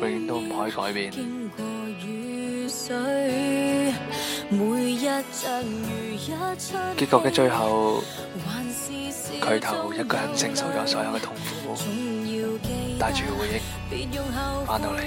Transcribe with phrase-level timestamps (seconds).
[0.00, 0.92] 永都唔可以改
[6.96, 8.02] 结局嘅最后，
[9.40, 11.76] 佢头一个人承受咗所有嘅痛苦，
[12.98, 14.06] 带住回忆
[14.66, 15.02] 翻到嚟。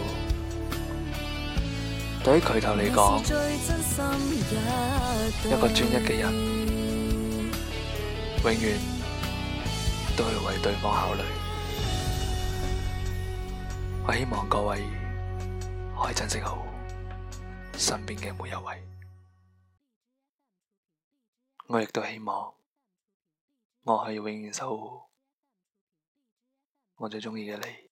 [2.23, 3.19] 对于佢头嚟讲，
[5.45, 6.33] 一个专一嘅人，
[8.43, 8.79] 永远
[10.17, 11.21] 都系为对方考虑。
[14.07, 14.83] 我希望各位
[16.03, 16.65] 可以珍惜好
[17.77, 18.83] 身边嘅每一位，
[21.67, 22.51] 我亦都希望
[23.83, 25.10] 我以永远守护。
[27.01, 27.90] 我最中意嘅你。